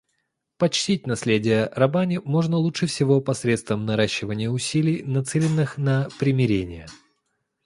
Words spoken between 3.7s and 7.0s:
наращивания усилий, нацеленных на примирение.